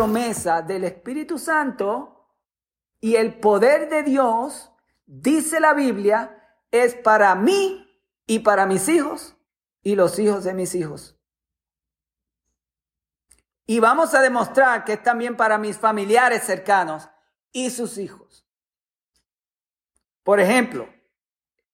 [0.00, 2.26] promesa del Espíritu Santo
[3.02, 4.72] y el poder de Dios,
[5.04, 7.86] dice la Biblia, es para mí
[8.26, 9.36] y para mis hijos
[9.82, 11.18] y los hijos de mis hijos.
[13.66, 17.10] Y vamos a demostrar que es también para mis familiares cercanos
[17.52, 18.48] y sus hijos.
[20.22, 20.88] Por ejemplo,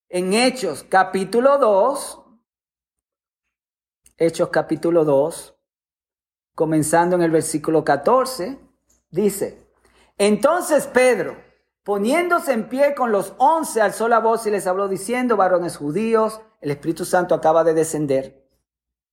[0.09, 2.25] en Hechos capítulo 2,
[4.17, 5.56] Hechos capítulo 2,
[6.57, 8.59] comenzando en el versículo 14,
[9.11, 9.71] dice,
[10.17, 11.37] entonces Pedro,
[11.85, 16.41] poniéndose en pie con los once, alzó la voz y les habló diciendo, varones judíos,
[16.63, 18.49] el Espíritu Santo acaba de descender.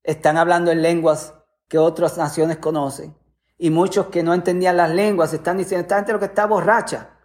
[0.04, 1.34] Están hablando en lenguas
[1.68, 3.14] que otras naciones conocen.
[3.58, 7.20] Y muchos que no entendían las lenguas están diciendo, esta gente lo que está borracha.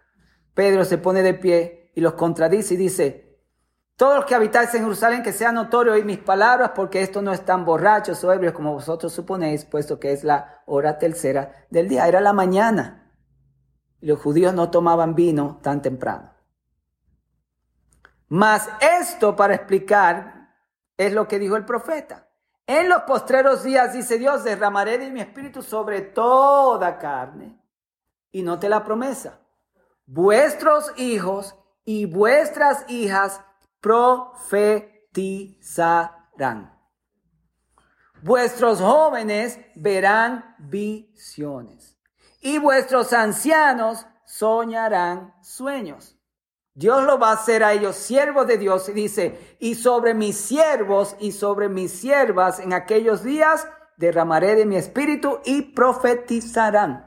[0.53, 3.28] Pedro se pone de pie y los contradice y dice,
[3.99, 7.33] todos los que habitáis en Jerusalén, que sea notorio oír mis palabras, porque esto no
[7.33, 12.07] están borrachos o ebrios como vosotros suponéis, puesto que es la hora tercera del día.
[12.07, 13.11] Era la mañana.
[13.99, 16.33] Los judíos no tomaban vino tan temprano.
[18.29, 20.55] Mas esto para explicar
[20.95, 22.29] es lo que dijo el profeta.
[22.67, 27.61] En los postreros días, dice Dios, derramaré de mi espíritu sobre toda carne.
[28.31, 29.41] Y note la promesa.
[30.05, 33.41] Vuestros hijos y vuestras hijas
[33.81, 36.79] profetizarán.
[38.21, 41.99] Vuestros jóvenes verán visiones
[42.41, 46.15] y vuestros ancianos soñarán sueños.
[46.73, 50.37] Dios lo va a hacer a ellos siervos de Dios y dice, y sobre mis
[50.37, 57.05] siervos y sobre mis siervas en aquellos días derramaré de mi espíritu y profetizarán.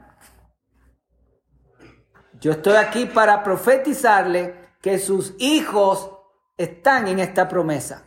[2.39, 6.12] Yo estoy aquí para profetizarle que sus hijos
[6.57, 8.03] están en esta promesa.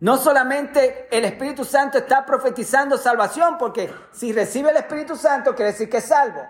[0.00, 5.72] No solamente el Espíritu Santo está profetizando salvación, porque si recibe el Espíritu Santo quiere
[5.72, 6.46] decir que es salvo.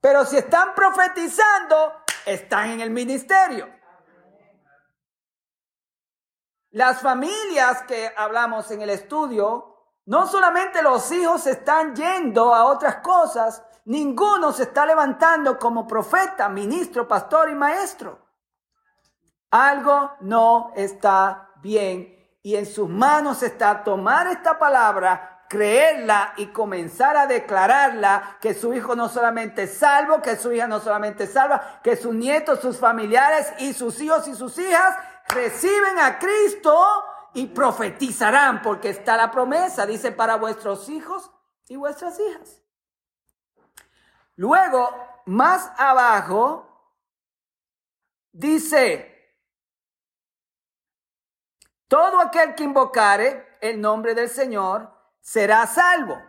[0.00, 1.92] Pero si están profetizando,
[2.24, 3.68] están en el ministerio.
[6.70, 12.96] Las familias que hablamos en el estudio, no solamente los hijos están yendo a otras
[12.96, 18.23] cosas, ninguno se está levantando como profeta, ministro, pastor y maestro.
[19.50, 27.16] Algo no está bien y en sus manos está tomar esta palabra, creerla y comenzar
[27.16, 31.32] a declararla que su hijo no solamente es salvo, que su hija no solamente es
[31.32, 34.94] salva, que sus nietos, sus familiares y sus hijos y sus hijas
[35.28, 36.76] reciben a Cristo
[37.32, 41.30] y profetizarán, porque está la promesa, dice, para vuestros hijos
[41.66, 42.60] y vuestras hijas.
[44.36, 44.90] Luego,
[45.24, 46.92] más abajo,
[48.32, 49.13] dice,
[51.94, 54.90] todo aquel que invocare el nombre del Señor
[55.20, 56.20] será salvo.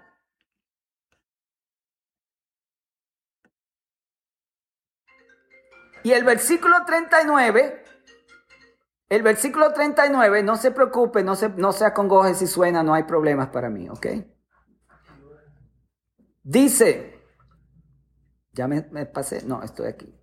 [6.04, 7.84] Y el versículo 39,
[9.10, 13.06] el versículo 39, no se preocupe, no se, no se acongoje si suena, no hay
[13.06, 14.06] problemas para mí, ¿ok?
[16.44, 17.24] Dice,
[18.52, 20.16] ya me, me pasé, no, estoy aquí.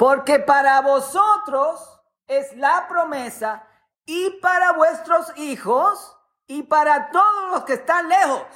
[0.00, 3.68] Porque para vosotros es la promesa
[4.06, 6.16] y para vuestros hijos
[6.46, 8.46] y para todos los que están lejos.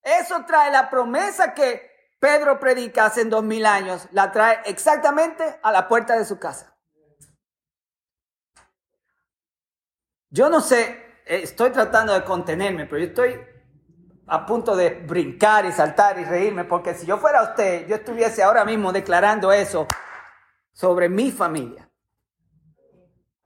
[0.00, 5.70] Eso trae la promesa que Pedro predica hace dos mil años, la trae exactamente a
[5.70, 6.74] la puerta de su casa.
[10.30, 13.55] Yo no sé, eh, estoy tratando de contenerme, pero yo estoy
[14.28, 18.42] a punto de brincar y saltar y reírme, porque si yo fuera usted, yo estuviese
[18.42, 19.86] ahora mismo declarando eso
[20.72, 21.88] sobre mi familia.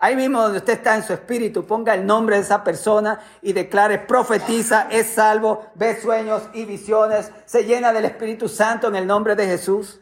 [0.03, 3.53] Ahí mismo donde usted está en su espíritu, ponga el nombre de esa persona y
[3.53, 9.07] declare, profetiza, es salvo, ve sueños y visiones, se llena del Espíritu Santo en el
[9.07, 10.01] nombre de Jesús.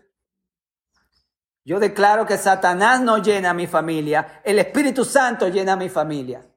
[1.65, 5.89] Yo declaro que Satanás no llena a mi familia, el Espíritu Santo llena a mi
[5.89, 6.48] familia.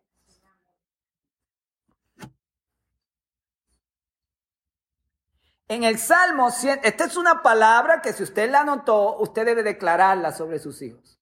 [5.72, 10.34] En el Salmo, esta es una palabra que si usted la anotó, usted debe declararla
[10.34, 11.18] sobre sus hijos.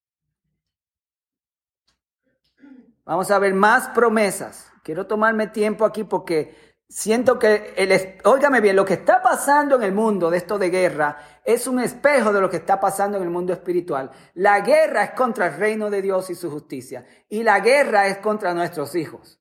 [3.06, 4.72] Vamos a ver más promesas.
[4.81, 9.84] Quiero tomarme tiempo aquí porque siento que, el, óigame bien, lo que está pasando en
[9.84, 13.25] el mundo de esto de guerra es un espejo de lo que está pasando en
[13.25, 14.10] el mundo espiritual.
[14.34, 17.06] La guerra es contra el reino de Dios y su justicia.
[17.30, 19.38] Y la guerra es contra nuestros hijos.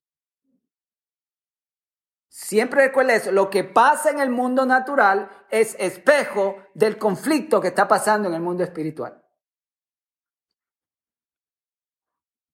[2.29, 7.69] Siempre recuerda eso, lo que pasa en el mundo natural es espejo del conflicto que
[7.69, 9.25] está pasando en el mundo espiritual.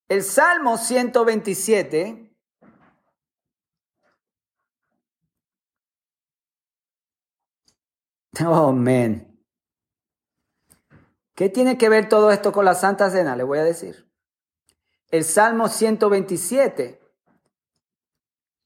[0.08, 2.34] El Salmo 127
[8.46, 9.30] Oh, man.
[11.34, 13.36] ¿Qué tiene que ver todo esto con la Santa Cena?
[13.36, 14.10] Le voy a decir.
[15.10, 17.00] El Salmo 127,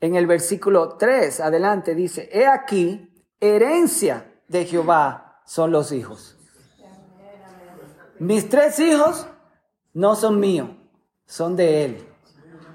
[0.01, 6.37] en el versículo 3, adelante, dice, He aquí, herencia de Jehová son los hijos.
[8.19, 9.29] Mis tres hijos
[9.93, 10.71] no son míos,
[11.27, 12.09] son de Él.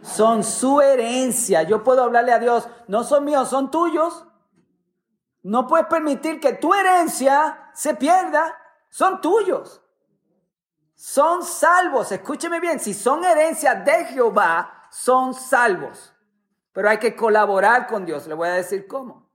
[0.02, 1.64] Son su herencia.
[1.64, 4.26] Yo puedo hablarle a Dios, no son míos, son tuyos.
[5.44, 8.58] No puedes permitir que tu herencia se pierda.
[8.90, 9.82] Son tuyos.
[10.96, 12.12] Son salvos.
[12.12, 12.80] Escúcheme bien.
[12.80, 16.13] Si son herencia de Jehová, son salvos.
[16.74, 18.28] Pero hay que colaborar con Dios.
[18.28, 19.30] Le voy a decir cómo.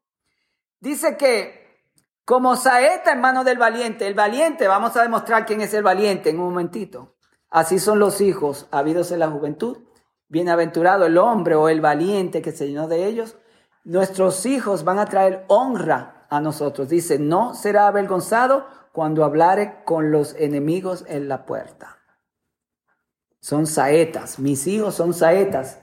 [0.80, 1.66] Dice que
[2.24, 6.28] como saeta en mano del valiente, el valiente, vamos a demostrar quién es el valiente
[6.28, 7.16] en un momentito.
[7.48, 9.78] Así son los hijos habidos en la juventud.
[10.28, 13.36] Bienaventurado el hombre o el valiente que se llenó de ellos
[13.88, 16.90] nuestros hijos van a traer honra a nosotros.
[16.90, 21.96] Dice, no será avergonzado cuando hablare con los enemigos en la puerta.
[23.40, 25.80] Son saetas, mis hijos son saetas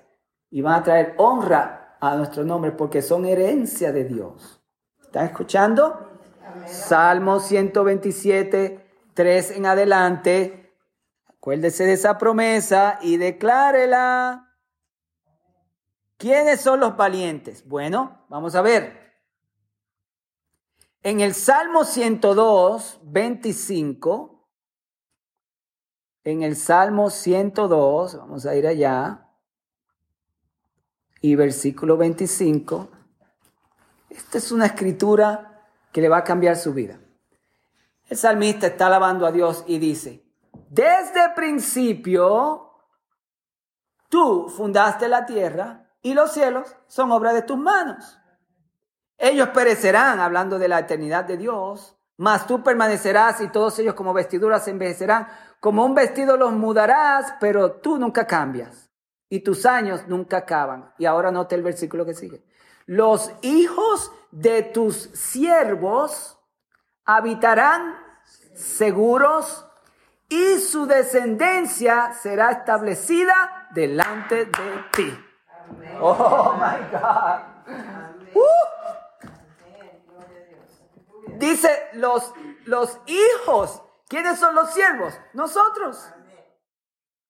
[0.56, 4.63] y van a traer honra a nuestro nombre porque son herencia de Dios.
[5.02, 6.18] ¿Están escuchando?
[6.66, 10.74] Salmo 127, 3 en adelante.
[11.28, 14.57] Acuérdese de esa promesa y declárela.
[16.16, 17.68] ¿Quiénes son los valientes?
[17.68, 19.13] Bueno, vamos a ver.
[21.01, 24.48] En el Salmo 102, 25,
[26.24, 29.25] en el Salmo 102, vamos a ir allá,
[31.25, 32.88] y versículo 25,
[34.12, 37.00] esta es una escritura que le va a cambiar su vida.
[38.07, 40.24] El salmista está alabando a Dios y dice,
[40.69, 42.74] desde principio,
[44.07, 48.19] tú fundaste la tierra y los cielos son obra de tus manos.
[49.18, 54.13] Ellos perecerán, hablando de la eternidad de Dios, mas tú permanecerás y todos ellos como
[54.13, 55.27] vestiduras envejecerán.
[55.60, 58.85] Como un vestido los mudarás, pero tú nunca cambias
[59.30, 60.94] y tus años nunca acaban.
[60.98, 62.44] Y ahora note el versículo que sigue.
[62.86, 66.39] Los hijos de tus siervos
[67.06, 67.95] habitarán
[68.54, 69.66] seguros
[70.30, 75.25] y su descendencia será establecida delante de ti.
[76.00, 77.39] Oh my God.
[78.33, 78.75] Uh.
[81.38, 82.33] Dice los,
[82.66, 83.81] los hijos.
[84.07, 85.19] ¿Quiénes son los siervos?
[85.33, 86.07] Nosotros.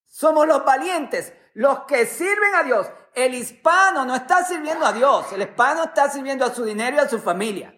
[0.05, 2.87] Somos los valientes, los que sirven a Dios.
[3.13, 6.99] El hispano no está sirviendo a Dios, el hispano está sirviendo a su dinero y
[6.99, 7.73] a su familia.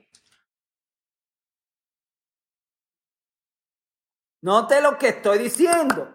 [4.42, 6.14] Note lo que estoy diciendo.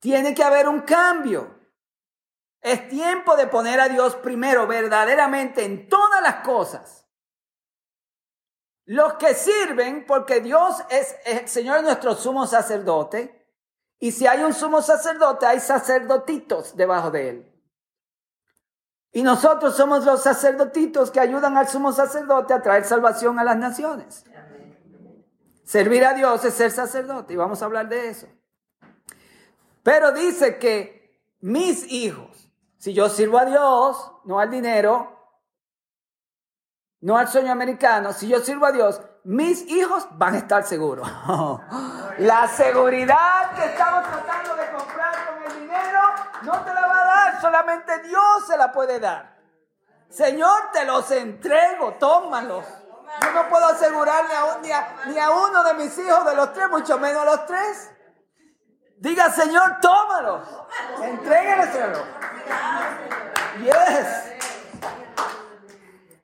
[0.00, 1.60] Tiene que haber un cambio.
[2.60, 7.06] Es tiempo de poner a Dios primero verdaderamente en todas las cosas.
[8.84, 13.35] Los que sirven, porque Dios es, el Señor nuestro sumo sacerdote,
[13.98, 17.52] y si hay un sumo sacerdote, hay sacerdotitos debajo de él.
[19.12, 23.56] Y nosotros somos los sacerdotitos que ayudan al sumo sacerdote a traer salvación a las
[23.56, 24.24] naciones.
[25.64, 28.28] Servir a Dios es ser sacerdote, y vamos a hablar de eso.
[29.82, 35.16] Pero dice que mis hijos, si yo sirvo a Dios, no al dinero,
[37.00, 41.08] no al sueño americano, si yo sirvo a Dios, mis hijos van a estar seguros.
[42.18, 46.00] la seguridad que estamos tratando de comprar con el dinero
[46.42, 49.36] no te la va a dar, solamente Dios se la puede dar.
[50.08, 52.64] Señor, te los entrego, tómalos.
[53.20, 54.58] Yo no puedo asegurarle a
[55.08, 57.90] ni, a, uno de mis hijos de los tres, mucho menos a los tres.
[58.98, 60.40] Diga, Señor, tómalo.
[61.02, 61.98] Entrégueselo.
[63.60, 64.22] Yes.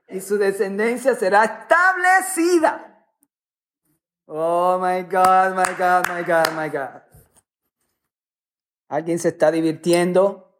[0.06, 2.91] Y su descendencia será establecida.
[4.26, 7.02] Oh my God, my God, my God, my God.
[8.88, 10.50] ¿Alguien se está divirtiendo?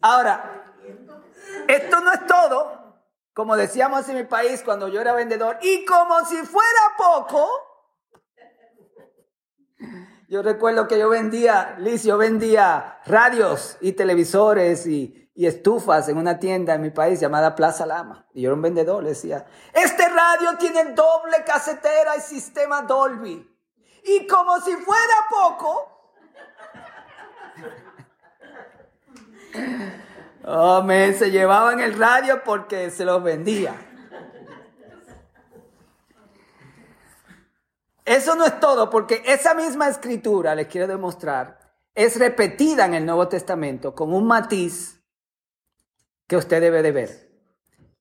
[0.00, 0.74] Ahora,
[1.66, 2.78] esto no es todo.
[3.32, 5.58] Como decíamos en mi país cuando yo era vendedor.
[5.62, 7.48] Y como si fuera poco,
[10.28, 16.18] yo recuerdo que yo vendía, Liz, yo vendía radios y televisores y, y, estufas en
[16.18, 18.26] una tienda en mi país llamada Plaza Lama.
[18.34, 23.48] Y yo era un vendedor, le decía, este radio tiene doble casetera y sistema Dolby.
[24.04, 26.12] Y como si fuera poco,
[30.44, 30.84] oh,
[31.16, 33.76] se llevaban el radio porque se los vendía.
[38.04, 41.60] Eso no es todo, porque esa misma escritura, les quiero demostrar,
[41.94, 44.97] es repetida en el Nuevo Testamento con un matiz
[46.28, 47.28] que usted debe de ver.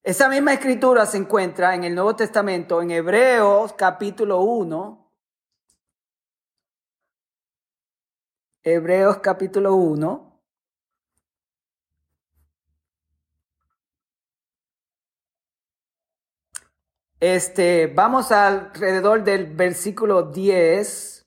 [0.03, 5.12] Esa misma escritura se encuentra en el Nuevo Testamento, en Hebreos capítulo 1.
[8.63, 10.41] Hebreos capítulo 1.
[17.19, 21.25] Este, vamos alrededor del versículo 10.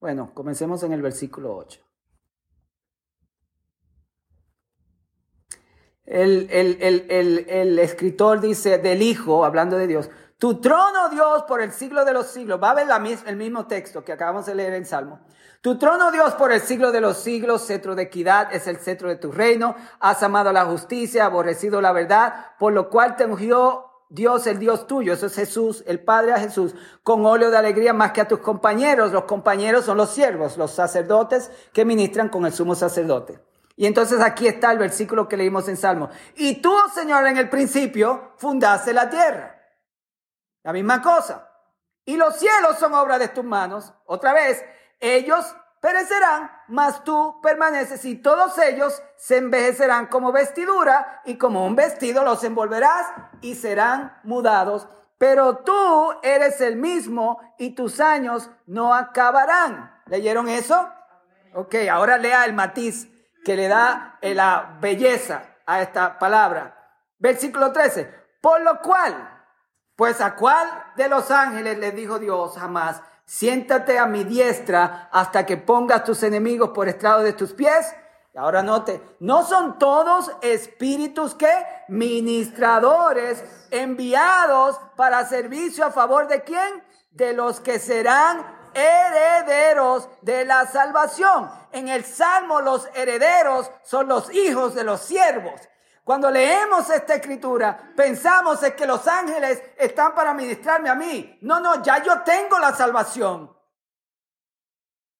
[0.00, 1.91] Bueno, comencemos en el versículo 8.
[6.12, 12.04] El, el, escritor dice del Hijo, hablando de Dios, tu trono, Dios, por el siglo
[12.04, 12.62] de los siglos.
[12.62, 15.20] Va a ver la, el mismo texto que acabamos de leer en Salmo.
[15.62, 19.08] Tu trono, Dios, por el siglo de los siglos, cetro de equidad, es el cetro
[19.08, 19.74] de tu reino.
[20.00, 24.86] Has amado la justicia, aborrecido la verdad, por lo cual te ungió Dios, el Dios
[24.86, 25.14] tuyo.
[25.14, 28.40] Eso es Jesús, el Padre a Jesús, con óleo de alegría más que a tus
[28.40, 29.12] compañeros.
[29.12, 33.40] Los compañeros son los siervos, los sacerdotes que ministran con el sumo sacerdote.
[33.76, 36.10] Y entonces aquí está el versículo que leímos en Salmo.
[36.36, 39.58] Y tú, Señor, en el principio fundaste la tierra.
[40.62, 41.48] La misma cosa.
[42.04, 43.94] Y los cielos son obra de tus manos.
[44.06, 44.64] Otra vez,
[45.00, 51.74] ellos perecerán, mas tú permaneces y todos ellos se envejecerán como vestidura y como un
[51.74, 53.06] vestido los envolverás
[53.40, 54.88] y serán mudados.
[55.18, 60.02] Pero tú eres el mismo y tus años no acabarán.
[60.06, 60.88] ¿Leyeron eso?
[61.54, 63.08] Ok, ahora lea el matiz
[63.44, 66.76] que le da la belleza a esta palabra.
[67.18, 68.22] Versículo 13.
[68.40, 69.46] Por lo cual,
[69.96, 75.46] pues a cuál de los ángeles le dijo Dios jamás, siéntate a mi diestra hasta
[75.46, 77.94] que pongas tus enemigos por estrado de tus pies.
[78.34, 81.52] Y ahora note, no son todos espíritus que
[81.88, 86.82] ministradores enviados para servicio a favor de quién?
[87.10, 91.50] De los que serán herederos de la salvación.
[91.72, 95.60] En el Salmo los herederos son los hijos de los siervos.
[96.04, 101.38] Cuando leemos esta escritura, pensamos es que los ángeles están para ministrarme a mí.
[101.42, 103.56] No, no, ya yo tengo la salvación.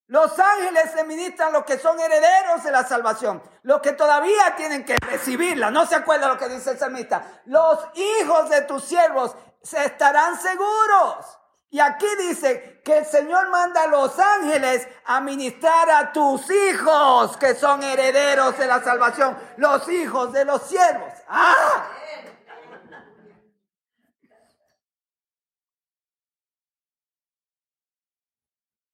[0.09, 4.85] Los ángeles se ministran los que son herederos de la salvación, los que todavía tienen
[4.85, 5.71] que recibirla.
[5.71, 7.41] No se acuerda lo que dice el salmista.
[7.47, 11.39] Los hijos de tus siervos se estarán seguros.
[11.73, 17.35] Y aquí dice que el Señor manda a los ángeles a ministrar a tus hijos
[17.39, 21.11] que son herederos de la salvación, los hijos de los siervos.
[21.29, 21.89] ¡Ah!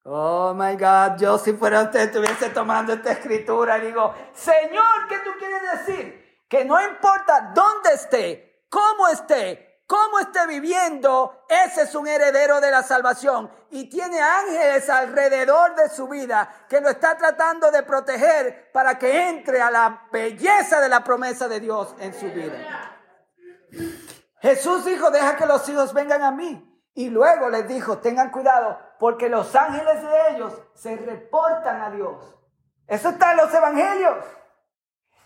[0.04, 5.30] Oh my God, yo si fuera usted estuviese tomando esta escritura digo, Señor, ¿qué tú
[5.36, 6.44] quieres decir?
[6.48, 12.70] Que no importa dónde esté, cómo esté, cómo esté viviendo, ese es un heredero de
[12.70, 18.70] la salvación y tiene ángeles alrededor de su vida que lo está tratando de proteger
[18.70, 22.98] para que entre a la belleza de la promesa de Dios en su vida.
[24.40, 26.64] Jesús dijo, deja que los hijos vengan a mí.
[26.94, 32.36] Y luego les dijo, tengan cuidado, porque los ángeles de ellos se reportan a Dios.
[32.86, 34.24] Eso está en los evangelios.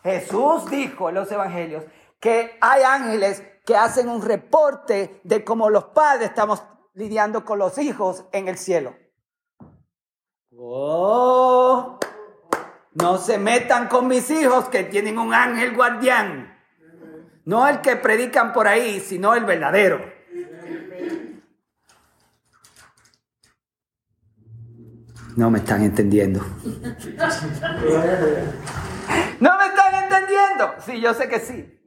[0.03, 1.85] Jesús dijo en los evangelios
[2.21, 6.63] que hay ángeles que hacen un reporte de cómo los padres estamos
[6.95, 8.95] lidiando con los hijos en el cielo.
[10.57, 11.99] Oh,
[12.95, 16.59] no se metan con mis hijos que tienen un ángel guardián.
[17.45, 20.01] No el que predican por ahí, sino el verdadero.
[25.37, 26.41] No me están entendiendo.
[29.41, 30.75] No me están entendiendo.
[30.87, 31.82] Sí, yo sé que sí.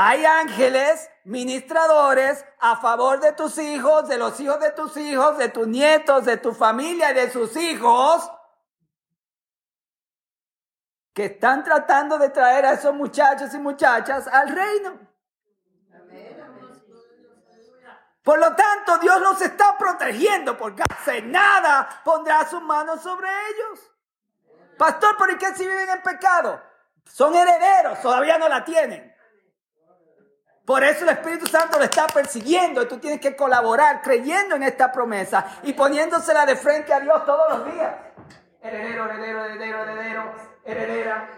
[0.00, 5.48] Hay ángeles ministradores a favor de tus hijos, de los hijos de tus hijos, de
[5.48, 8.30] tus nietos, de tu familia de sus hijos,
[11.12, 15.00] que están tratando de traer a esos muchachos y muchachas al reino.
[18.22, 23.80] Por lo tanto, Dios los está protegiendo porque hace nada pondrá sus manos sobre ellos.
[24.78, 26.62] Pastor, ¿por qué si viven en pecado?
[27.04, 29.07] Son herederos, todavía no la tienen.
[30.68, 34.64] Por eso el Espíritu Santo lo está persiguiendo y tú tienes que colaborar creyendo en
[34.64, 37.94] esta promesa y poniéndosela de frente a Dios todos los días.
[38.60, 40.32] Heredero, heredero, heredero, heredero,
[40.66, 41.30] heredera.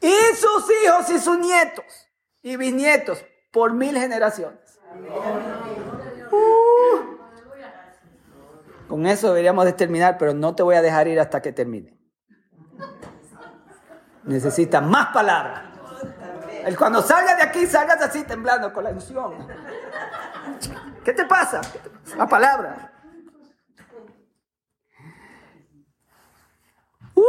[0.00, 2.08] Y sus hijos y sus nietos
[2.40, 4.80] y bisnietos por mil generaciones.
[6.30, 7.18] Uh.
[8.88, 11.94] con eso deberíamos de terminar, pero no te voy a dejar ir hasta que termine.
[14.24, 15.69] Necesitas más palabras.
[16.64, 19.46] El cuando salga de aquí, salgas así temblando con la ilusión.
[21.04, 21.60] ¿Qué te pasa?
[22.16, 22.92] La palabra.
[27.14, 27.22] Uh.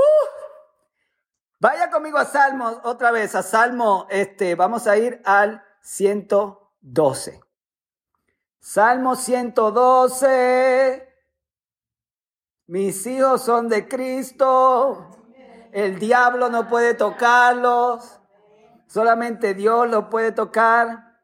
[1.60, 7.42] vaya conmigo a Salmos otra vez, a Salmo, este, vamos a ir al 112.
[8.60, 11.08] Salmo 112.
[12.68, 15.10] Mis hijos son de Cristo.
[15.74, 18.21] El diablo no puede tocarlos.
[18.92, 21.18] Solamente Dios los puede tocar.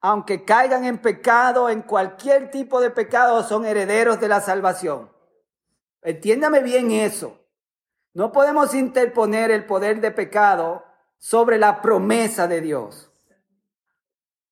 [0.00, 5.10] Aunque caigan en pecado, en cualquier tipo de pecado, son herederos de la salvación.
[6.00, 7.40] Entiéndame bien eso.
[8.12, 10.84] No podemos interponer el poder de pecado
[11.18, 13.10] sobre la promesa de Dios.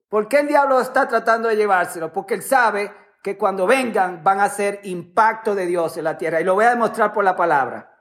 [0.08, 2.12] ¿Por qué el diablo está tratando de llevárselo?
[2.12, 2.92] Porque él sabe
[3.22, 6.40] que cuando vengan van a ser impacto de Dios en la tierra.
[6.40, 7.94] Y lo voy a demostrar por la palabra.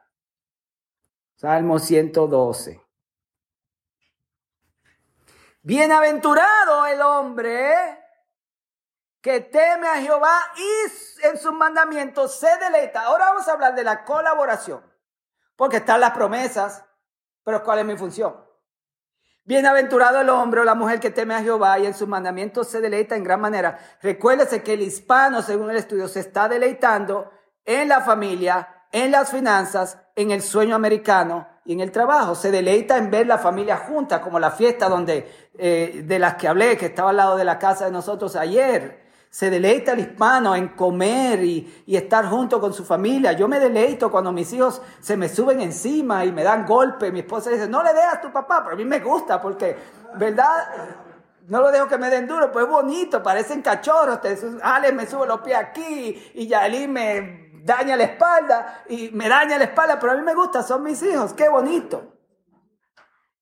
[1.36, 2.91] Salmo 112.
[5.64, 8.00] Bienaventurado el hombre
[9.22, 13.04] que teme a Jehová y en sus mandamientos se deleita.
[13.04, 14.84] Ahora vamos a hablar de la colaboración,
[15.56, 16.84] porque están las promesas,
[17.44, 18.44] pero ¿cuál es mi función?
[19.44, 22.82] Bienaventurado el hombre o la mujer que teme a Jehová y en sus mandamientos se
[22.82, 23.78] deleita en gran manera.
[24.02, 27.32] Recuérdese que el hispano, según el estudio, se está deleitando
[27.66, 32.36] en la familia, en las finanzas, en el sueño americano y en el trabajo.
[32.36, 36.48] Se deleita en ver la familia junta, como la fiesta donde, eh, de las que
[36.48, 39.02] hablé, que estaba al lado de la casa de nosotros ayer.
[39.30, 43.32] Se deleita el hispano en comer y, estar junto con su familia.
[43.32, 47.12] Yo me deleito cuando mis hijos se me suben encima y me dan golpe.
[47.12, 49.78] Mi esposa dice, no le dejas a tu papá, pero a mí me gusta porque,
[50.16, 50.68] ¿verdad?
[51.48, 54.20] No lo dejo que me den duro, pues es bonito, parecen cachorros.
[54.64, 59.58] Ale me sube los pies aquí y Yaeli me daña la espalda y me daña
[59.58, 62.18] la espalda, pero a mí me gusta, son mis hijos, qué bonito.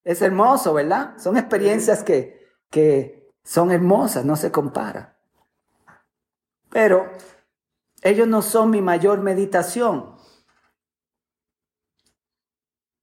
[0.03, 1.17] Es hermoso, ¿verdad?
[1.17, 5.17] Son experiencias que, que son hermosas, no se compara.
[6.69, 7.11] Pero
[8.01, 10.17] ellos no son mi mayor meditación.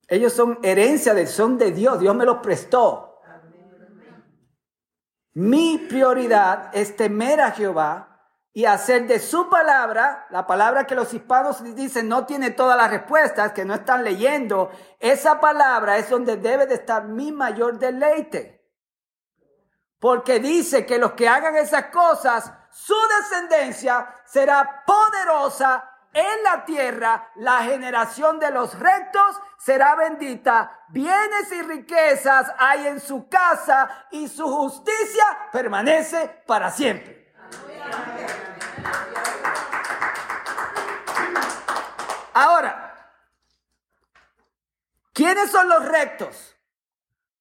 [0.08, 1.98] Ellos son herencia del son de Dios.
[1.98, 3.20] Dios me los prestó.
[5.34, 8.15] Mi prioridad es temer a Jehová
[8.56, 12.90] y hacer de su palabra, la palabra que los hispanos dicen no tiene todas las
[12.90, 18.66] respuestas, que no están leyendo, esa palabra es donde debe de estar mi mayor deleite.
[20.00, 27.30] Porque dice que los que hagan esas cosas su descendencia será poderosa en la tierra,
[27.34, 34.28] la generación de los rectos será bendita, bienes y riquezas hay en su casa y
[34.28, 37.15] su justicia permanece para siempre.
[42.34, 43.12] Ahora,
[45.12, 46.54] ¿quiénes son los rectos?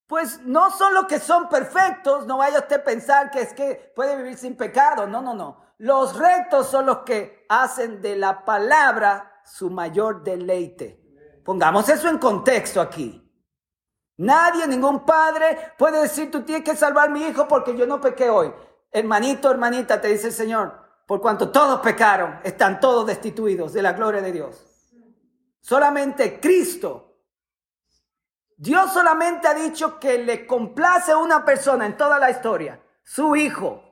[0.07, 3.91] Pues no son los que son perfectos, no vaya usted a pensar que es que
[3.95, 5.65] puede vivir sin pecado, no, no, no.
[5.79, 11.01] Los rectos son los que hacen de la palabra su mayor deleite.
[11.43, 13.21] Pongamos eso en contexto aquí.
[14.17, 17.99] Nadie, ningún padre puede decir, tú tienes que salvar a mi hijo porque yo no
[17.99, 18.53] pequé hoy.
[18.95, 20.73] Hermanito, hermanita, te dice el Señor,
[21.05, 24.65] por cuanto todos pecaron, están todos destituidos de la gloria de Dios.
[25.59, 27.05] Solamente Cristo
[28.57, 33.35] Dios solamente ha dicho que le complace a una persona en toda la historia, su
[33.35, 33.83] hijo.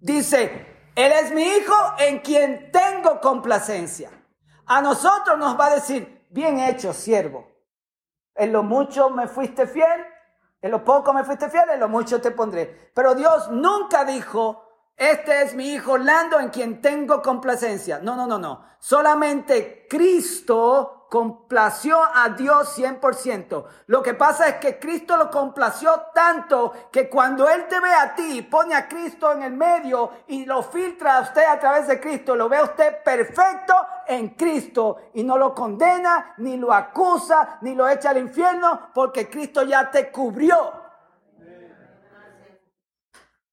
[0.00, 4.10] Dice, Él es mi hijo en quien tengo complacencia.
[4.66, 7.48] A nosotros nos va a decir, bien hecho, siervo.
[8.36, 10.06] En lo mucho me fuiste fiel,
[10.62, 12.90] en lo poco me fuiste fiel, en lo mucho te pondré.
[12.94, 17.98] Pero Dios nunca dijo, este es mi hijo Lando en quien tengo complacencia.
[17.98, 18.64] No, no, no, no.
[18.78, 23.64] Solamente Cristo complació a Dios 100%.
[23.88, 28.14] Lo que pasa es que Cristo lo complació tanto que cuando Él te ve a
[28.14, 32.00] ti, pone a Cristo en el medio y lo filtra a usted a través de
[32.00, 33.74] Cristo, lo ve a usted perfecto
[34.06, 39.28] en Cristo y no lo condena, ni lo acusa, ni lo echa al infierno, porque
[39.28, 40.72] Cristo ya te cubrió.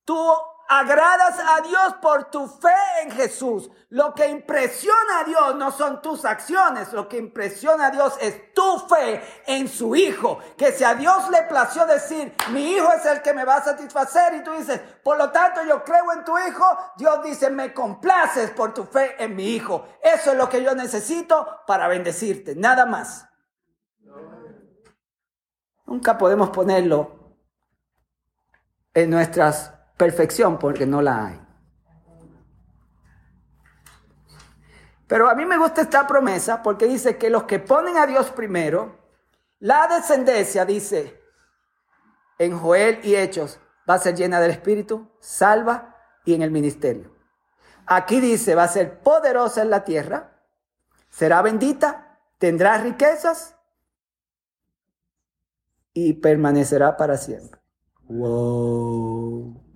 [0.05, 0.33] Tú
[0.69, 3.71] agradas a Dios por tu fe en Jesús.
[3.89, 8.53] Lo que impresiona a Dios no son tus acciones, lo que impresiona a Dios es
[8.53, 10.37] tu fe en su Hijo.
[10.55, 13.63] Que si a Dios le plació decir, mi Hijo es el que me va a
[13.63, 17.73] satisfacer y tú dices, por lo tanto yo creo en tu Hijo, Dios dice, me
[17.73, 19.87] complaces por tu fe en mi Hijo.
[20.03, 23.27] Eso es lo que yo necesito para bendecirte, nada más.
[25.87, 27.35] Nunca podemos ponerlo
[28.93, 31.41] en nuestras perfección porque no la hay.
[35.07, 38.29] Pero a mí me gusta esta promesa porque dice que los que ponen a Dios
[38.29, 38.97] primero,
[39.59, 41.21] la descendencia, dice
[42.37, 43.59] en Joel y Hechos,
[43.89, 47.11] va a ser llena del Espíritu, salva y en el ministerio.
[47.85, 50.39] Aquí dice, va a ser poderosa en la tierra,
[51.09, 53.57] será bendita, tendrá riquezas
[55.93, 57.59] y permanecerá para siempre.
[58.07, 59.68] Wow.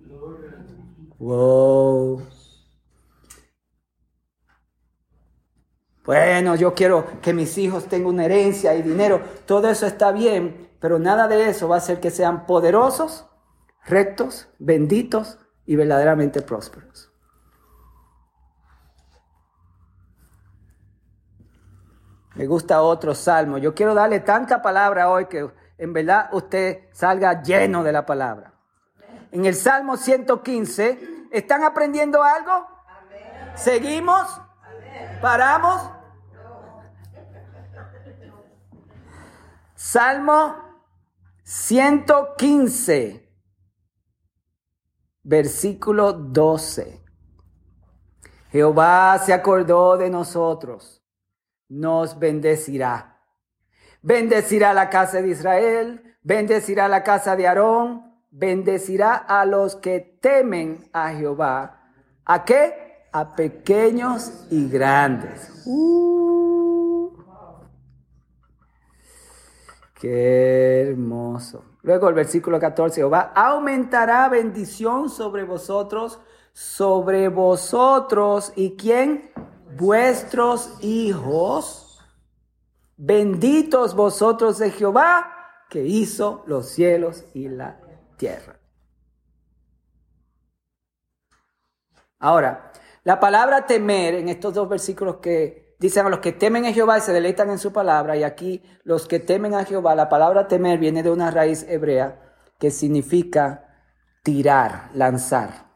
[1.18, 2.22] Wow.
[6.04, 9.22] Bueno, yo quiero que mis hijos tengan una herencia y dinero.
[9.46, 13.26] Todo eso está bien, pero nada de eso va a hacer que sean poderosos,
[13.86, 17.10] rectos, benditos y verdaderamente prósperos.
[22.34, 23.58] Me gusta otro salmo.
[23.58, 25.48] Yo quiero darle tanta palabra hoy que
[25.78, 28.53] en verdad usted salga lleno de la palabra.
[29.34, 32.68] En el Salmo 115, ¿están aprendiendo algo?
[33.56, 34.40] ¿Seguimos?
[35.20, 35.90] ¿Paramos?
[39.74, 40.54] Salmo
[41.42, 43.28] 115,
[45.24, 47.04] versículo 12.
[48.52, 51.04] Jehová se acordó de nosotros,
[51.68, 53.20] nos bendecirá.
[54.00, 60.90] Bendecirá la casa de Israel, bendecirá la casa de Aarón, bendecirá a los que temen
[60.92, 61.80] a Jehová.
[62.24, 63.06] ¿A qué?
[63.12, 65.62] A pequeños y grandes.
[65.66, 67.12] Uh.
[70.00, 71.64] qué hermoso.
[71.82, 76.18] Luego el versículo 14, Jehová aumentará bendición sobre vosotros,
[76.52, 78.52] sobre vosotros.
[78.56, 79.30] ¿Y quién?
[79.76, 82.00] Vuestros hijos.
[82.96, 85.30] Benditos vosotros de Jehová
[85.70, 87.83] que hizo los cielos y la
[88.24, 88.56] tierra.
[92.18, 96.72] Ahora, la palabra temer en estos dos versículos que dicen a los que temen a
[96.72, 100.08] Jehová y se deleitan en su palabra, y aquí los que temen a Jehová, la
[100.08, 102.18] palabra temer viene de una raíz hebrea
[102.58, 103.82] que significa
[104.22, 105.66] tirar, lanzar,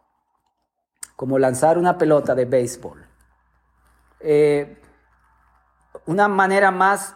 [1.16, 3.06] como lanzar una pelota de béisbol.
[4.20, 4.80] Eh,
[6.06, 7.14] una manera más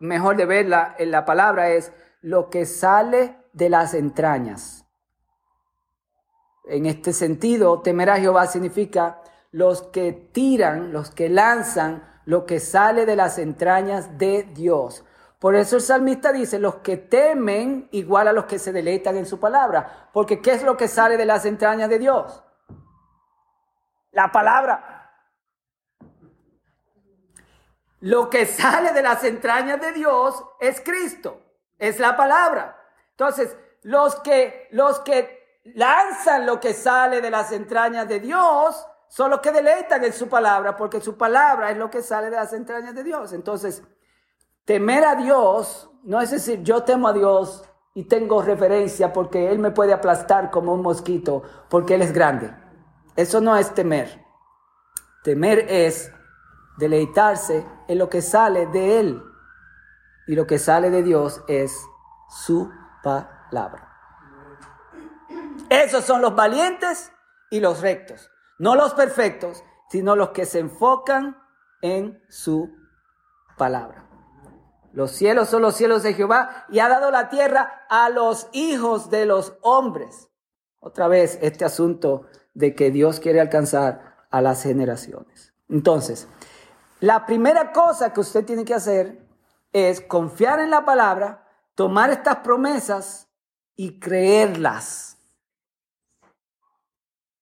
[0.00, 4.84] mejor de verla en la palabra es lo que sale de las entrañas.
[6.66, 12.60] En este sentido, temer a Jehová significa los que tiran, los que lanzan lo que
[12.60, 15.04] sale de las entrañas de Dios.
[15.38, 19.26] Por eso el salmista dice, los que temen igual a los que se deleitan en
[19.26, 20.08] su palabra.
[20.12, 22.42] Porque ¿qué es lo que sale de las entrañas de Dios?
[24.12, 25.12] La palabra.
[28.00, 31.40] Lo que sale de las entrañas de Dios es Cristo,
[31.78, 32.83] es la palabra.
[33.16, 39.30] Entonces, los que, los que lanzan lo que sale de las entrañas de Dios son
[39.30, 42.52] los que deleitan en su palabra, porque su palabra es lo que sale de las
[42.52, 43.32] entrañas de Dios.
[43.32, 43.82] Entonces,
[44.64, 49.58] temer a Dios no es decir, yo temo a Dios y tengo referencia porque Él
[49.58, 52.54] me puede aplastar como un mosquito, porque Él es grande.
[53.16, 54.22] Eso no es temer.
[55.22, 56.12] Temer es
[56.76, 59.22] deleitarse en lo que sale de Él.
[60.26, 61.74] Y lo que sale de Dios es
[62.28, 62.70] su
[63.04, 63.88] palabra.
[65.68, 67.12] Esos son los valientes
[67.50, 68.30] y los rectos.
[68.58, 71.36] No los perfectos, sino los que se enfocan
[71.82, 72.74] en su
[73.56, 74.08] palabra.
[74.92, 79.10] Los cielos son los cielos de Jehová y ha dado la tierra a los hijos
[79.10, 80.30] de los hombres.
[80.80, 85.52] Otra vez este asunto de que Dios quiere alcanzar a las generaciones.
[85.68, 86.28] Entonces,
[87.00, 89.26] la primera cosa que usted tiene que hacer
[89.72, 91.43] es confiar en la palabra
[91.74, 93.28] tomar estas promesas
[93.76, 95.18] y creerlas.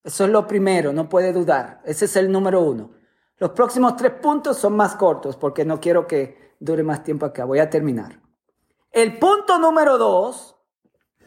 [0.05, 1.81] Eso es lo primero, no puede dudar.
[1.85, 2.93] Ese es el número uno.
[3.39, 7.45] Los próximos tres puntos son más cortos porque no quiero que dure más tiempo acá.
[7.45, 8.21] Voy a terminar.
[8.91, 10.57] El punto número dos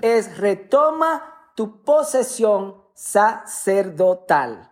[0.01, 4.71] es retoma tu posesión sacerdotal.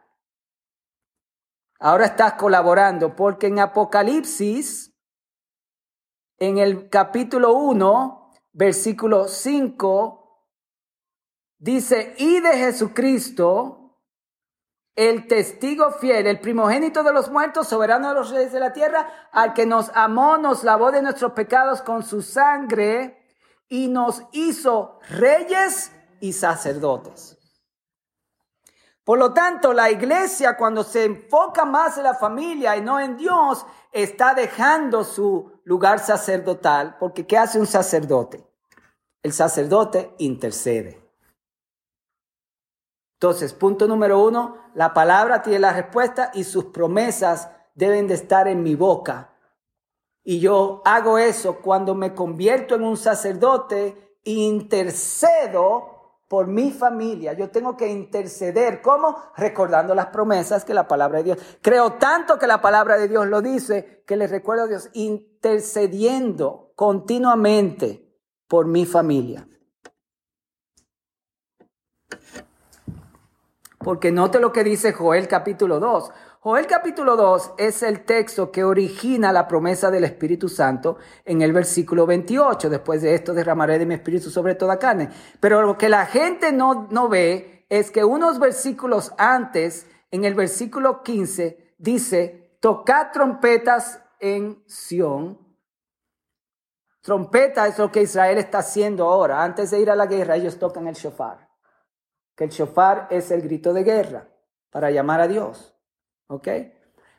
[1.79, 4.95] Ahora estás colaborando porque en Apocalipsis,
[6.37, 8.22] en el capítulo 1,
[8.53, 10.47] versículo 5,
[11.57, 13.83] dice, y de Jesucristo,
[14.95, 19.29] el testigo fiel, el primogénito de los muertos, soberano de los reyes de la tierra,
[19.31, 23.35] al que nos amó, nos lavó de nuestros pecados con su sangre
[23.67, 27.39] y nos hizo reyes y sacerdotes.
[29.03, 33.17] Por lo tanto, la iglesia cuando se enfoca más en la familia y no en
[33.17, 38.45] Dios, está dejando su lugar sacerdotal, porque ¿qué hace un sacerdote?
[39.21, 41.01] El sacerdote intercede.
[43.15, 48.47] Entonces, punto número uno, la palabra tiene la respuesta y sus promesas deben de estar
[48.47, 49.33] en mi boca.
[50.23, 55.92] Y yo hago eso cuando me convierto en un sacerdote, intercedo
[56.33, 57.33] por mi familia.
[57.33, 58.81] Yo tengo que interceder.
[58.81, 59.15] ¿Cómo?
[59.37, 61.37] Recordando las promesas que la palabra de Dios.
[61.61, 66.71] Creo tanto que la palabra de Dios lo dice que les recuerdo a Dios intercediendo
[66.75, 68.17] continuamente
[68.47, 69.47] por mi familia.
[73.77, 76.11] Porque note lo que dice Joel capítulo 2.
[76.43, 81.53] Joel capítulo 2 es el texto que origina la promesa del Espíritu Santo en el
[81.53, 82.69] versículo 28.
[82.69, 85.09] Después de esto derramaré de mi espíritu sobre toda carne.
[85.39, 90.35] Pero lo que la gente no, no ve es que unos versículos antes, en el
[90.35, 95.39] versículo 15, dice, tocad trompetas en Sión.
[96.99, 99.45] Trompeta es lo que Israel está haciendo ahora.
[99.45, 101.49] Antes de ir a la guerra, ellos tocan el shofar.
[102.35, 104.27] Que el shofar es el grito de guerra
[104.71, 105.72] para llamar a Dios.
[106.27, 106.47] ¿Ok?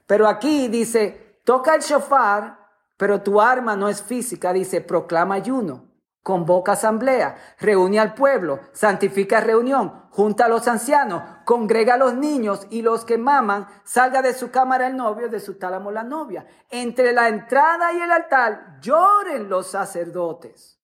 [0.06, 2.58] Pero aquí dice, toca el shofar,
[2.96, 5.88] pero tu arma no es física, dice, proclama ayuno,
[6.22, 12.66] convoca asamblea, reúne al pueblo, santifica reunión, junta a los ancianos, congrega a los niños
[12.70, 16.46] y los que maman, salga de su cámara el novio, de su tálamo la novia.
[16.70, 20.80] Entre la entrada y el altar lloren los sacerdotes.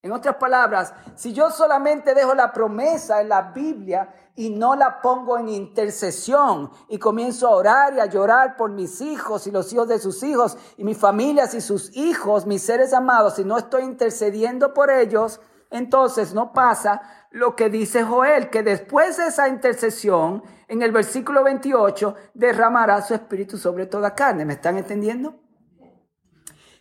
[0.00, 5.00] En otras palabras, si yo solamente dejo la promesa en la Biblia y no la
[5.02, 9.72] pongo en intercesión y comienzo a orar y a llorar por mis hijos y los
[9.72, 13.58] hijos de sus hijos y mis familias y sus hijos, mis seres amados, y no
[13.58, 15.40] estoy intercediendo por ellos,
[15.72, 21.42] entonces no pasa lo que dice Joel, que después de esa intercesión, en el versículo
[21.42, 24.44] 28, derramará su espíritu sobre toda carne.
[24.44, 25.34] ¿Me están entendiendo?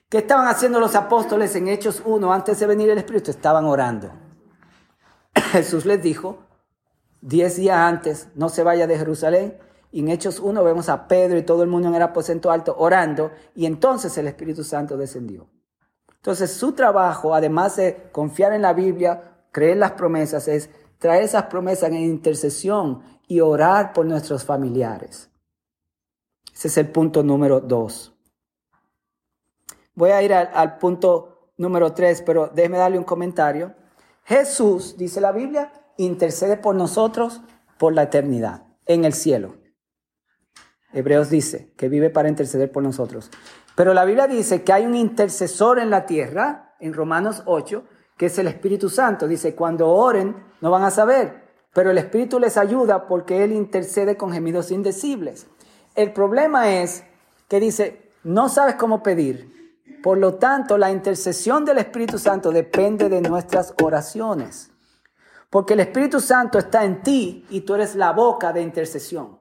[0.09, 3.31] ¿Qué estaban haciendo los apóstoles en Hechos 1 antes de venir el Espíritu?
[3.31, 4.11] Estaban orando.
[5.51, 6.46] Jesús les dijo,
[7.21, 9.57] diez días antes, no se vaya de Jerusalén.
[9.91, 12.75] Y en Hechos 1 vemos a Pedro y todo el mundo en el aposento alto
[12.77, 15.47] orando y entonces el Espíritu Santo descendió.
[16.15, 21.43] Entonces su trabajo, además de confiar en la Biblia, creer las promesas, es traer esas
[21.43, 25.29] promesas en intercesión y orar por nuestros familiares.
[26.53, 28.13] Ese es el punto número dos.
[29.93, 33.73] Voy a ir al, punto número tres, pero déjeme darle un comentario.
[34.23, 37.41] Jesús, dice la Biblia, intercede por nosotros
[37.77, 39.55] por la eternidad, en el cielo.
[40.93, 43.29] Hebreos dice que vive para interceder por nosotros.
[43.75, 47.83] Pero la Biblia dice que hay un intercesor en la tierra, en Romanos 8,
[48.17, 49.27] que es el Espíritu Santo.
[49.27, 54.17] Dice, cuando oren no van a saber, pero el Espíritu les ayuda porque Él intercede
[54.17, 55.47] con gemidos indecibles.
[55.93, 57.03] El problema es
[57.47, 59.57] que dice, no sabes cómo pedir,
[60.01, 64.71] por lo tanto, la intercesión del Espíritu Santo depende de nuestras oraciones.
[65.49, 69.39] Porque el Espíritu Santo está en ti y tú eres la boca de intercesión.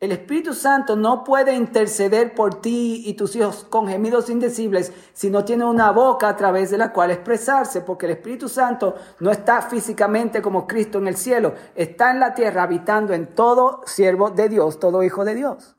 [0.00, 5.28] El Espíritu Santo no puede interceder por ti y tus hijos con gemidos indecibles si
[5.28, 9.30] no tiene una boca a través de la cual expresarse, porque el Espíritu Santo no
[9.30, 14.30] está físicamente como Cristo en el cielo, está en la tierra habitando en todo siervo
[14.30, 15.76] de Dios, todo hijo de Dios.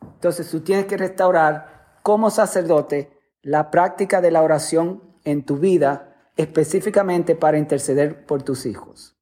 [0.00, 6.30] Entonces tú tienes que restaurar como sacerdote la práctica de la oración en tu vida
[6.36, 9.14] específicamente para interceder por tus hijos.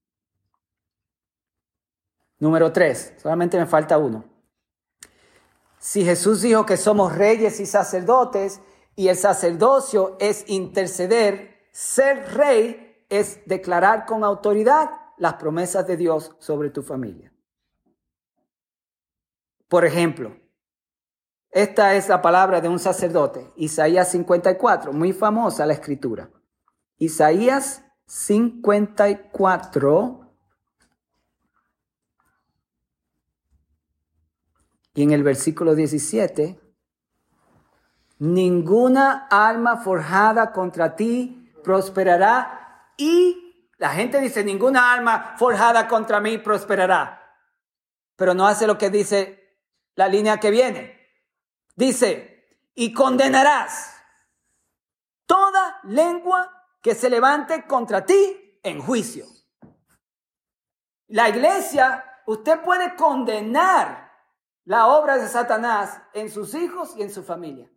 [2.39, 4.25] Número tres, solamente me falta uno.
[5.79, 8.61] Si Jesús dijo que somos reyes y sacerdotes
[8.95, 16.37] y el sacerdocio es interceder, ser rey es declarar con autoridad las promesas de Dios
[16.39, 17.33] sobre tu familia.
[19.69, 20.37] Por ejemplo,
[21.55, 26.29] esta es la palabra de un sacerdote, Isaías 54, muy famosa la escritura.
[26.99, 30.35] Isaías 54.
[34.95, 36.59] Y en el versículo 17,
[38.19, 46.39] ninguna alma forjada contra ti prosperará y la gente dice, ninguna alma forjada contra mí
[46.39, 47.23] prosperará,
[48.17, 49.57] pero no hace lo que dice
[49.95, 50.94] la línea que viene.
[51.77, 53.95] Dice, y condenarás
[55.27, 59.27] toda lengua que se levante contra ti en juicio.
[61.09, 64.13] La iglesia, usted puede condenar
[64.65, 67.71] la obra de Satanás en sus hijos y en su familia.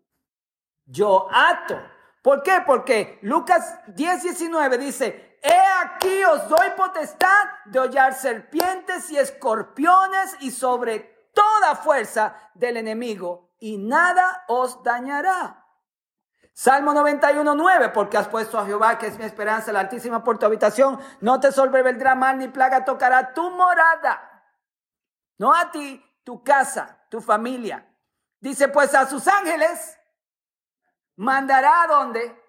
[0.85, 1.77] Yo ato.
[2.21, 2.63] ¿Por qué?
[2.65, 10.35] Porque Lucas 10, 19 dice, he aquí os doy potestad de hollar serpientes y escorpiones
[10.41, 15.65] y sobre toda fuerza del enemigo y nada os dañará.
[16.53, 20.39] Salmo 91, 9, porque has puesto a Jehová, que es mi esperanza, la altísima por
[20.39, 24.43] tu habitación, no te sobrevendrá mal ni plaga tocará tu morada.
[25.37, 27.87] No a ti, tu casa, tu familia.
[28.39, 29.97] Dice pues a sus ángeles,
[31.15, 32.47] mandará a dónde?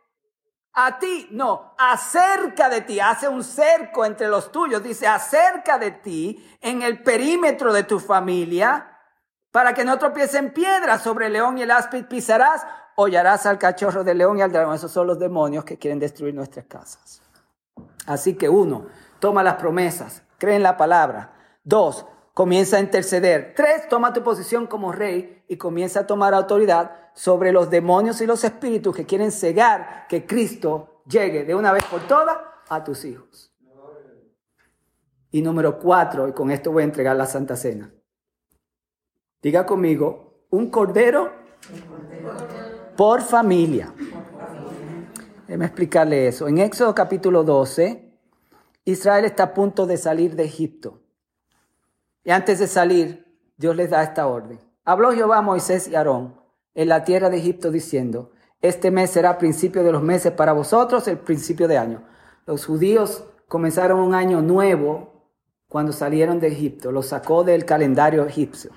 [0.81, 5.91] a ti, no, acerca de ti, hace un cerco entre los tuyos, dice acerca de
[5.91, 8.98] ti, en el perímetro de tu familia,
[9.51, 14.05] para que no tropiecen piedras sobre el león y el áspid pisarás, hollarás al cachorro
[14.05, 14.75] del león y al dragón.
[14.75, 17.23] Esos son los demonios que quieren destruir nuestras casas.
[18.07, 18.87] Así que uno,
[19.21, 21.33] toma las promesas, cree en la palabra.
[21.65, 23.53] Dos, comienza a interceder.
[23.57, 28.27] Tres, toma tu posición como rey y comienza a tomar autoridad sobre los demonios y
[28.27, 33.05] los espíritus que quieren cegar que Cristo llegue de una vez por todas a tus
[33.05, 33.53] hijos.
[35.31, 37.93] Y número cuatro, y con esto voy a entregar la Santa Cena.
[39.41, 41.31] Diga conmigo, un cordero
[42.97, 43.95] por familia.
[45.47, 46.49] Déjeme explicarle eso.
[46.49, 48.19] En Éxodo capítulo 12,
[48.85, 51.01] Israel está a punto de salir de Egipto.
[52.25, 54.59] Y antes de salir, Dios les da esta orden.
[54.85, 56.35] Habló Jehová a Moisés y Aarón
[56.75, 61.07] en la tierra de Egipto diciendo, este mes será principio de los meses para vosotros,
[61.07, 62.03] el principio de año.
[62.45, 65.31] Los judíos comenzaron un año nuevo
[65.69, 68.73] cuando salieron de Egipto, lo sacó del calendario egipcio.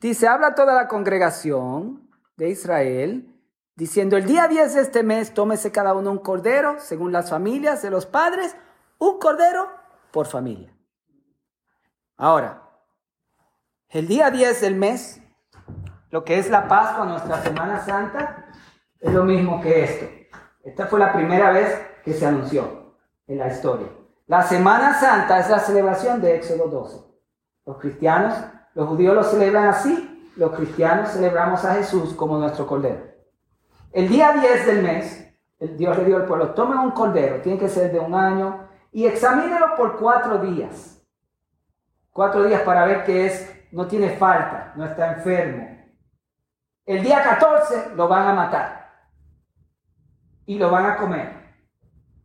[0.00, 3.34] Dice, habla toda la congregación de Israel,
[3.74, 7.82] diciendo, el día 10 de este mes tómese cada uno un cordero, según las familias
[7.82, 8.56] de los padres,
[8.98, 9.68] un cordero
[10.12, 10.72] por familia.
[12.16, 12.62] Ahora,
[13.88, 15.20] el día 10 del mes,
[16.10, 18.46] lo que es la Pascua, nuestra Semana Santa,
[19.00, 20.06] es lo mismo que esto.
[20.62, 22.94] Esta fue la primera vez que se anunció
[23.26, 23.88] en la historia.
[24.26, 27.04] La Semana Santa es la celebración de Éxodo 12.
[27.66, 28.34] Los cristianos
[28.78, 33.08] los judíos lo celebran así, los cristianos celebramos a Jesús como nuestro cordero.
[33.90, 37.58] El día 10 del mes, el Dios le dio al pueblo, tomen un cordero, tiene
[37.58, 41.04] que ser de un año, y examínelo por cuatro días.
[42.12, 45.76] Cuatro días para ver que es, no tiene falta, no está enfermo.
[46.86, 48.92] El día 14 lo van a matar
[50.46, 51.32] y lo van a comer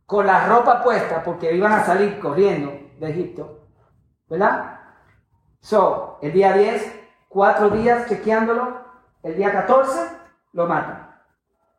[0.06, 3.66] con la ropa puesta porque iban a salir corriendo de Egipto,
[4.28, 4.74] ¿verdad?
[5.64, 8.78] So, el día 10, cuatro días chequeándolo,
[9.22, 10.08] el día 14
[10.54, 11.14] lo matan.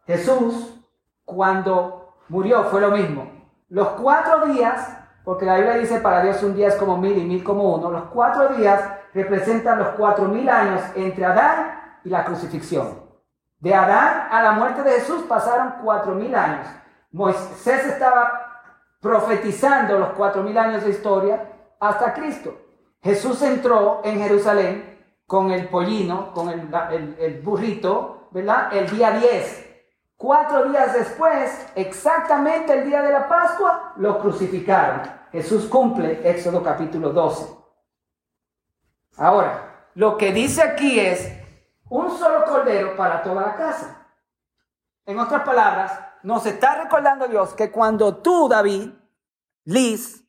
[0.06, 0.86] Jesús,
[1.26, 3.28] cuando murió, fue lo mismo.
[3.70, 7.26] Los cuatro días, porque la Biblia dice para Dios un día es como mil y
[7.26, 12.24] mil como uno, los cuatro días representan los cuatro mil años entre Adán y la
[12.24, 13.02] crucifixión.
[13.60, 16.68] De Adán a la muerte de Jesús pasaron cuatro mil años.
[17.12, 18.62] Moisés estaba
[19.02, 22.65] profetizando los cuatro mil años de historia hasta Cristo.
[23.06, 28.76] Jesús entró en Jerusalén con el pollino, con el, burrito, ¿verdad?
[28.76, 29.64] El día 10.
[30.18, 35.04] Cuatro días después, exactamente el día de la Pascua, lo crucificaron.
[35.32, 37.56] Jesús cumple Éxodo capítulo 12.
[39.18, 41.32] Ahora, lo que dice aquí es
[41.88, 44.08] un solo cordero para toda la casa.
[45.06, 45.92] En otras palabras,
[46.24, 48.90] nos está recordando Dios que cuando tú, David,
[49.64, 50.28] Liz,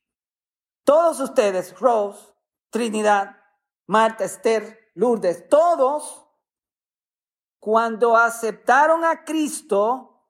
[0.84, 2.35] todos ustedes, Rose,
[2.76, 3.42] Trinidad,
[3.86, 6.28] Marta, Esther, Lourdes, todos,
[7.58, 10.22] cuando aceptaron a Cristo,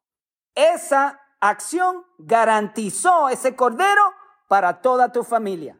[0.55, 4.13] esa acción garantizó ese cordero
[4.47, 5.77] para toda tu familia.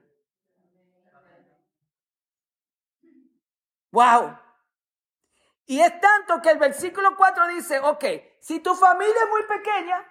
[3.93, 4.37] Wow.
[5.67, 8.05] Y es tanto que el versículo 4 dice, ok,
[8.41, 10.05] si tu familia es muy pequeña,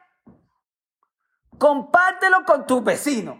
[1.59, 3.37] compártelo con tus vecinos.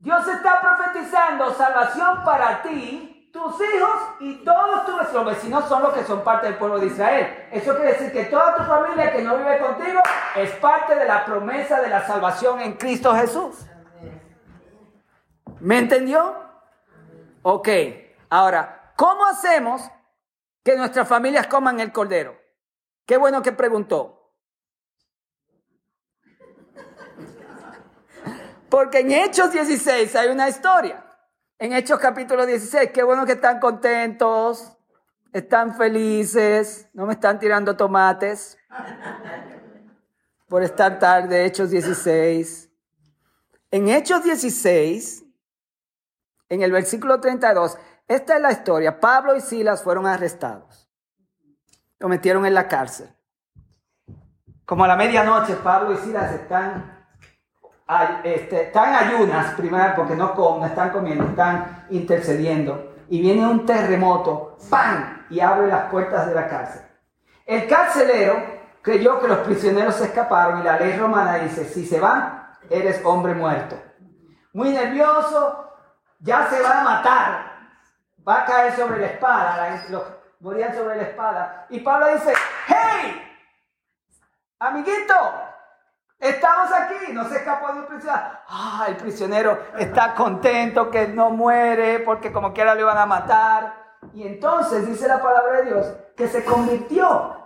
[0.00, 6.04] Dios está profetizando salvación para ti, tus hijos y todos tus vecinos son los que
[6.04, 7.48] son parte del pueblo de Israel.
[7.52, 10.00] Eso quiere decir que toda tu familia que no vive contigo
[10.36, 13.66] es parte de la promesa de la salvación en Cristo Jesús.
[15.60, 16.34] ¿Me entendió?
[17.42, 17.68] Ok,
[18.30, 19.82] ahora, ¿cómo hacemos
[20.64, 22.36] que nuestras familias coman el cordero?
[23.04, 24.19] Qué bueno que preguntó.
[28.70, 31.04] Porque en Hechos 16 hay una historia.
[31.58, 34.78] En Hechos capítulo 16, qué bueno que están contentos,
[35.32, 38.56] están felices, no me están tirando tomates
[40.48, 42.70] por estar tarde, Hechos 16.
[43.72, 45.24] En Hechos 16,
[46.48, 47.76] en el versículo 32,
[48.08, 49.00] esta es la historia.
[49.00, 50.88] Pablo y Silas fueron arrestados.
[51.98, 53.14] Lo metieron en la cárcel.
[54.64, 56.99] Como a la medianoche, Pablo y Silas están
[58.22, 62.94] este, están ayunas, primero porque no, comen, están comiendo, están intercediendo.
[63.08, 65.26] Y viene un terremoto, ¡pam!
[65.30, 66.82] Y abre las puertas de la cárcel.
[67.44, 71.98] El carcelero creyó que los prisioneros se escaparon y la ley romana dice, si se
[71.98, 73.76] van, eres hombre muerto.
[74.52, 75.72] Muy nervioso,
[76.20, 77.52] ya se va a matar,
[78.26, 80.02] va a caer sobre la espada, los,
[80.38, 81.66] morían sobre la espada.
[81.70, 82.32] Y Pablo dice,
[82.68, 83.20] hey,
[84.60, 85.14] amiguito,
[86.20, 88.28] estamos aquí, no se escapó de un prisionero.
[88.48, 93.96] Ah, el prisionero está contento que no muere porque como quiera lo iban a matar.
[94.14, 97.36] Y entonces dice la palabra de Dios que se convirtió.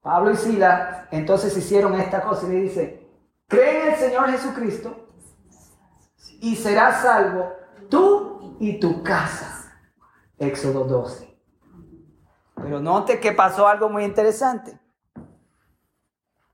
[0.00, 3.10] Pablo y Sila entonces hicieron esta cosa y le dice,
[3.48, 5.08] cree en el Señor Jesucristo
[6.40, 7.52] y serás salvo
[7.90, 9.80] tú y tu casa.
[10.38, 11.36] Éxodo 12.
[12.56, 14.78] Pero note que pasó algo muy interesante.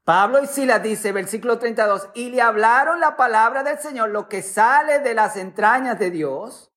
[0.05, 4.43] Pablo y Silas dice, versículo 32, y le hablaron la palabra del Señor, lo que
[4.43, 6.73] sale de las entrañas de Dios,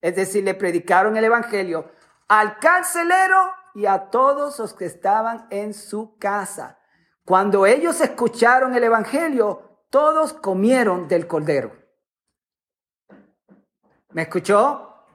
[0.00, 1.90] es decir, le predicaron el Evangelio
[2.28, 6.78] al carcelero y a todos los que estaban en su casa.
[7.24, 11.72] Cuando ellos escucharon el Evangelio, todos comieron del cordero.
[14.10, 15.06] ¿Me escuchó?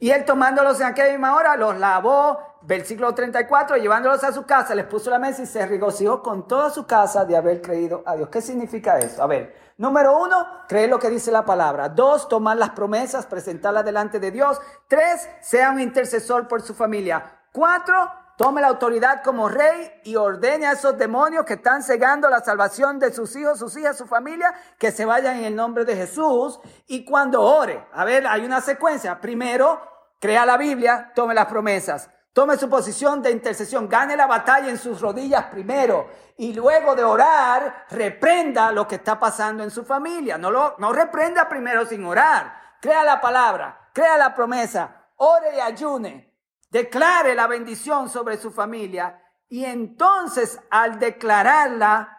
[0.00, 4.74] Y él tomándolos en aquella misma hora, los lavó, versículo 34, llevándolos a su casa,
[4.74, 8.16] les puso la mesa y se regocijó con toda su casa de haber creído a
[8.16, 8.28] Dios.
[8.28, 9.22] ¿Qué significa eso?
[9.22, 11.88] A ver, número uno, creer lo que dice la palabra.
[11.88, 14.60] Dos, tomar las promesas, presentarlas delante de Dios.
[14.88, 17.40] Tres, sea un intercesor por su familia.
[17.52, 22.40] Cuatro, tome la autoridad como rey y ordene a esos demonios que están cegando la
[22.40, 25.94] salvación de sus hijos, sus hijas, su familia, que se vayan en el nombre de
[25.94, 26.58] Jesús.
[26.88, 29.20] Y cuando ore, a ver, hay una secuencia.
[29.20, 29.80] Primero,
[30.18, 32.10] crea la Biblia, tome las promesas.
[32.36, 37.02] Tome su posición de intercesión, gane la batalla en sus rodillas primero y luego de
[37.02, 40.36] orar, reprenda lo que está pasando en su familia.
[40.36, 42.76] No, lo, no reprenda primero sin orar.
[42.78, 46.36] Crea la palabra, crea la promesa, ore y ayune
[46.70, 49.18] declare la bendición sobre su familia
[49.48, 52.12] y entonces al declararla,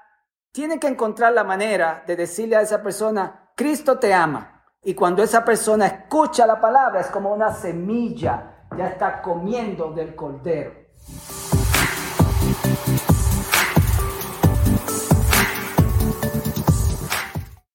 [0.51, 4.63] tiene que encontrar la manera de decirle a esa persona, Cristo te ama.
[4.81, 10.15] Y cuando esa persona escucha la palabra, es como una semilla, ya está comiendo del
[10.15, 10.71] cordero.